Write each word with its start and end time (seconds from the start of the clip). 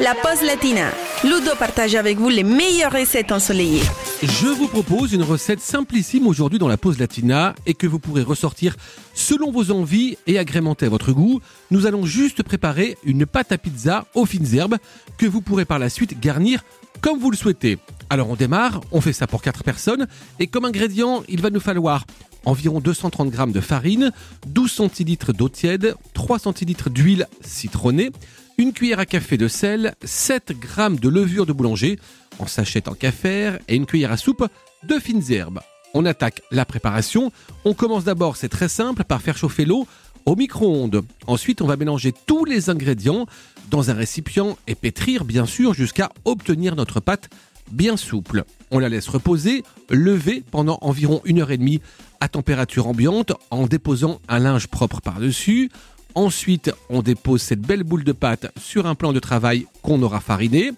la 0.00 0.14
pause 0.14 0.42
latina. 0.42 0.90
Ludo 1.24 1.54
partage 1.58 1.94
avec 1.94 2.18
vous 2.18 2.28
les 2.28 2.42
meilleures 2.42 2.92
recettes 2.92 3.32
ensoleillées. 3.32 3.82
Je 4.22 4.48
vous 4.48 4.68
propose 4.68 5.12
une 5.12 5.22
recette 5.22 5.60
simplissime 5.60 6.26
aujourd'hui 6.26 6.58
dans 6.58 6.68
la 6.68 6.76
pause 6.76 6.98
latina 6.98 7.54
et 7.66 7.74
que 7.74 7.86
vous 7.86 7.98
pourrez 7.98 8.22
ressortir 8.22 8.76
selon 9.14 9.50
vos 9.50 9.70
envies 9.70 10.16
et 10.26 10.38
agrémenter 10.38 10.86
à 10.86 10.88
votre 10.88 11.12
goût. 11.12 11.40
Nous 11.70 11.86
allons 11.86 12.06
juste 12.06 12.42
préparer 12.42 12.96
une 13.04 13.26
pâte 13.26 13.52
à 13.52 13.58
pizza 13.58 14.06
aux 14.14 14.26
fines 14.26 14.54
herbes 14.54 14.76
que 15.18 15.26
vous 15.26 15.40
pourrez 15.40 15.64
par 15.64 15.78
la 15.78 15.88
suite 15.88 16.20
garnir 16.20 16.62
comme 17.00 17.18
vous 17.18 17.30
le 17.30 17.36
souhaitez. 17.36 17.78
Alors 18.08 18.30
on 18.30 18.36
démarre, 18.36 18.80
on 18.92 19.00
fait 19.00 19.12
ça 19.12 19.26
pour 19.26 19.42
4 19.42 19.64
personnes 19.64 20.06
et 20.38 20.46
comme 20.46 20.64
ingrédient, 20.64 21.22
il 21.28 21.42
va 21.42 21.50
nous 21.50 21.60
falloir 21.60 22.04
environ 22.46 22.80
230 22.80 23.34
g 23.34 23.52
de 23.52 23.60
farine, 23.60 24.12
12 24.46 24.70
centilitres 24.70 25.34
d'eau 25.34 25.50
tiède, 25.50 25.94
3 26.14 26.38
centilitres 26.38 26.88
d'huile 26.88 27.26
citronnée, 27.42 28.10
une 28.56 28.72
cuillère 28.72 29.00
à 29.00 29.06
café 29.06 29.36
de 29.36 29.48
sel, 29.48 29.94
7 30.02 30.54
g 30.62 30.96
de 30.98 31.08
levure 31.10 31.44
de 31.44 31.52
boulanger 31.52 31.98
en 32.38 32.46
sachet 32.46 32.88
en 32.88 32.94
café 32.94 33.52
et 33.68 33.76
une 33.76 33.84
cuillère 33.84 34.12
à 34.12 34.16
soupe 34.16 34.46
de 34.88 34.98
fines 34.98 35.30
herbes. 35.30 35.60
On 35.92 36.04
attaque 36.04 36.42
la 36.50 36.64
préparation. 36.64 37.32
On 37.64 37.74
commence 37.74 38.04
d'abord, 38.04 38.36
c'est 38.36 38.48
très 38.48 38.68
simple, 38.68 39.04
par 39.04 39.22
faire 39.22 39.36
chauffer 39.36 39.64
l'eau 39.64 39.86
au 40.26 40.36
micro-ondes. 40.36 41.02
Ensuite, 41.26 41.62
on 41.62 41.66
va 41.66 41.76
mélanger 41.76 42.12
tous 42.26 42.44
les 42.44 42.68
ingrédients 42.68 43.26
dans 43.70 43.90
un 43.90 43.94
récipient 43.94 44.56
et 44.66 44.74
pétrir 44.74 45.24
bien 45.24 45.46
sûr 45.46 45.74
jusqu'à 45.74 46.10
obtenir 46.24 46.76
notre 46.76 47.00
pâte 47.00 47.30
bien 47.70 47.96
souple. 47.96 48.44
On 48.70 48.78
la 48.78 48.88
laisse 48.88 49.08
reposer, 49.08 49.62
lever 49.90 50.42
pendant 50.50 50.78
environ 50.80 51.20
une 51.24 51.40
heure 51.40 51.50
et 51.50 51.58
demie 51.58 51.80
à 52.20 52.28
température 52.28 52.86
ambiante 52.86 53.32
en 53.50 53.66
déposant 53.66 54.20
un 54.28 54.38
linge 54.38 54.66
propre 54.68 55.00
par-dessus. 55.00 55.70
Ensuite, 56.14 56.72
on 56.88 57.02
dépose 57.02 57.42
cette 57.42 57.60
belle 57.60 57.82
boule 57.84 58.04
de 58.04 58.12
pâte 58.12 58.50
sur 58.58 58.86
un 58.86 58.94
plan 58.94 59.12
de 59.12 59.20
travail 59.20 59.66
qu'on 59.82 60.02
aura 60.02 60.20
fariné. 60.20 60.72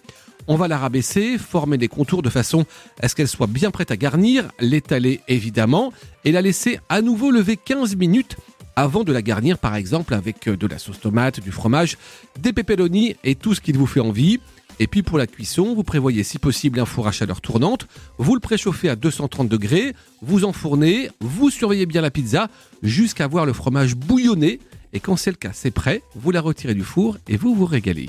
On 0.47 0.55
va 0.55 0.67
la 0.67 0.77
rabaisser, 0.77 1.37
former 1.37 1.77
des 1.77 1.87
contours 1.87 2.21
de 2.21 2.29
façon 2.29 2.65
à 3.01 3.07
ce 3.07 3.15
qu'elle 3.15 3.27
soit 3.27 3.47
bien 3.47 3.71
prête 3.71 3.91
à 3.91 3.97
garnir, 3.97 4.49
l'étaler 4.59 5.21
évidemment, 5.27 5.93
et 6.25 6.31
la 6.31 6.41
laisser 6.41 6.79
à 6.89 7.01
nouveau 7.01 7.31
lever 7.31 7.55
15 7.55 7.95
minutes 7.95 8.35
avant 8.75 9.03
de 9.03 9.11
la 9.11 9.21
garnir 9.21 9.57
par 9.57 9.75
exemple 9.75 10.13
avec 10.13 10.49
de 10.49 10.67
la 10.67 10.79
sauce 10.79 10.99
tomate, 10.99 11.39
du 11.39 11.51
fromage, 11.51 11.97
des 12.39 12.53
pepperoni 12.53 13.15
et 13.23 13.35
tout 13.35 13.53
ce 13.53 13.61
qu'il 13.61 13.77
vous 13.77 13.85
fait 13.85 13.99
envie. 13.99 14.39
Et 14.79 14.87
puis 14.87 15.03
pour 15.03 15.17
la 15.17 15.27
cuisson, 15.27 15.75
vous 15.75 15.83
prévoyez 15.83 16.23
si 16.23 16.39
possible 16.39 16.79
un 16.79 16.85
four 16.85 17.07
à 17.07 17.11
chaleur 17.11 17.41
tournante, 17.41 17.87
vous 18.17 18.33
le 18.33 18.39
préchauffez 18.39 18.89
à 18.89 18.95
230 18.95 19.49
degrés, 19.49 19.93
vous 20.21 20.45
enfournez, 20.45 21.09
vous 21.19 21.49
surveillez 21.49 21.85
bien 21.85 22.01
la 22.01 22.11
pizza 22.11 22.49
jusqu'à 22.81 23.27
voir 23.27 23.45
le 23.45 23.53
fromage 23.53 23.95
bouillonner. 23.95 24.59
Et 24.93 24.99
quand 24.99 25.17
c'est 25.17 25.31
le 25.31 25.37
cas, 25.37 25.51
c'est 25.53 25.71
prêt, 25.71 26.01
vous 26.15 26.31
la 26.31 26.41
retirez 26.41 26.73
du 26.73 26.83
four 26.83 27.17
et 27.27 27.37
vous 27.37 27.53
vous 27.53 27.65
régalez. 27.65 28.07